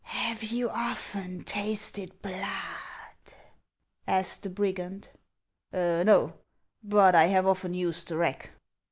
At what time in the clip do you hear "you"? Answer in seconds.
0.41-0.67